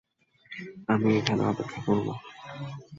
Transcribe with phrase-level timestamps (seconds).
[0.87, 2.07] আমি এখানে অপেক্ষা করব।